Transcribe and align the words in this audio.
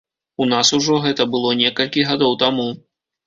У 0.43 0.45
нас 0.53 0.71
ужо 0.77 0.95
гэта 1.03 1.27
было 1.35 1.51
некалькі 1.61 2.05
гадоў 2.13 2.33
таму. 2.45 2.67